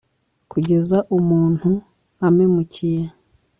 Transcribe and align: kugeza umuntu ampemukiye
kugeza 0.51 0.97
umuntu 1.17 1.69
ampemukiye 2.27 3.01